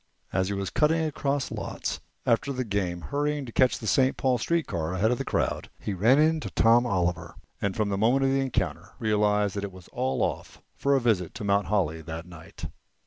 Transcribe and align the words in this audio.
As 0.33 0.47
he 0.47 0.55
was 0.55 0.71
cutting 0.71 1.05
across 1.05 1.51
lots 1.51 1.99
after 2.25 2.51
the 2.51 2.63
game, 2.63 3.01
hurrying 3.01 3.45
to 3.45 3.51
catch 3.51 3.79
a 3.83 3.85
St. 3.85 4.17
Paul 4.17 4.39
street 4.39 4.65
car 4.65 4.93
ahead 4.95 5.11
of 5.11 5.19
the 5.19 5.23
crowd, 5.23 5.69
he 5.79 5.93
ran 5.93 6.17
into 6.17 6.49
Tom 6.49 6.87
Oliver, 6.87 7.35
and 7.61 7.75
from 7.75 7.89
the 7.89 7.99
moment 7.99 8.23
of 8.25 8.31
the 8.31 8.39
encounter 8.41 8.93
realized 8.97 9.55
that 9.55 9.63
it 9.63 9.71
was 9.71 9.89
all 9.89 10.23
off 10.23 10.59
for 10.75 10.95
a 10.95 10.99
visit 10.99 11.35
to 11.35 11.43
Mount 11.43 11.67
Holly 11.67 12.01
that 12.01 12.25
night. 12.25 12.65